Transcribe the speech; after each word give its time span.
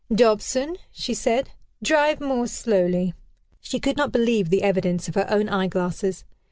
"Dobson," 0.11 0.77
she 0.91 1.13
said, 1.13 1.51
"drive 1.83 2.19
more 2.19 2.47
slowly." 2.47 3.13
She 3.59 3.79
could 3.79 3.97
not 3.97 4.11
believe 4.11 4.49
the 4.49 4.63
evidence 4.63 5.07
of 5.07 5.13
her 5.13 5.29
own 5.29 5.47
eyeglasses. 5.47 6.25